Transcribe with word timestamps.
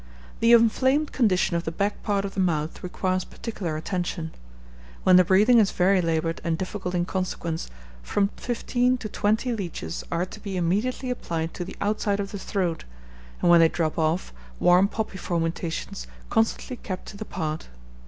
The 0.39 0.51
inflamed 0.53 1.11
condition 1.11 1.55
of 1.55 1.63
the 1.63 1.71
back 1.71 2.01
part 2.01 2.25
of 2.25 2.33
the 2.33 2.39
mouth 2.39 2.81
requires 2.81 3.23
particular 3.23 3.77
attention. 3.77 4.31
When 5.03 5.15
the 5.15 5.23
breathing 5.23 5.59
is 5.59 5.69
very 5.69 6.01
laboured 6.01 6.41
and 6.43 6.57
difficult 6.57 6.95
in 6.95 7.05
consequence, 7.05 7.69
from 8.01 8.29
fifteen 8.35 8.97
to 8.97 9.07
twenty 9.07 9.53
leeches 9.53 10.03
are 10.11 10.25
to 10.25 10.39
be 10.39 10.57
immediately 10.57 11.11
applied 11.11 11.53
to 11.53 11.63
the 11.63 11.75
outside 11.81 12.19
of 12.19 12.31
the 12.31 12.39
throat, 12.39 12.83
and 13.43 13.51
when 13.51 13.59
they 13.59 13.69
drop 13.69 13.99
off, 13.99 14.33
warm 14.59 14.87
poppy 14.87 15.19
fomentations 15.19 16.07
constantly 16.31 16.77
kept 16.77 17.05
to 17.09 17.17
the 17.17 17.23
part. 17.25 17.67